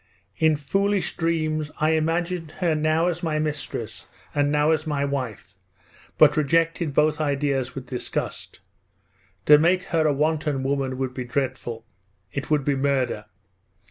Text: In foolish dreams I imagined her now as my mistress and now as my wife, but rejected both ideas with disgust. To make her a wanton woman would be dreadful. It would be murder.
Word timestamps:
In 0.37 0.55
foolish 0.55 1.15
dreams 1.15 1.69
I 1.79 1.91
imagined 1.91 2.53
her 2.53 2.73
now 2.73 3.05
as 3.05 3.21
my 3.21 3.37
mistress 3.37 4.07
and 4.33 4.51
now 4.51 4.71
as 4.71 4.87
my 4.87 5.05
wife, 5.05 5.59
but 6.17 6.35
rejected 6.35 6.95
both 6.95 7.21
ideas 7.21 7.75
with 7.75 7.85
disgust. 7.85 8.61
To 9.45 9.59
make 9.59 9.83
her 9.93 10.07
a 10.07 10.11
wanton 10.11 10.63
woman 10.63 10.97
would 10.97 11.13
be 11.13 11.23
dreadful. 11.25 11.85
It 12.33 12.49
would 12.49 12.65
be 12.65 12.75
murder. 12.75 13.25